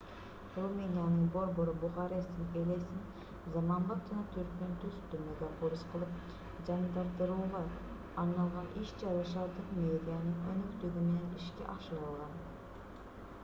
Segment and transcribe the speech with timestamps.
[0.59, 3.03] румыниянын борбору бухаресттин элесин
[3.55, 6.15] заманбап жана түркүн түстүү мегаполис кылып
[6.71, 7.63] жандандырууга
[8.23, 12.37] арналган иш-чара шаардык мэриянын өнөктүгү менен ишке ашырылган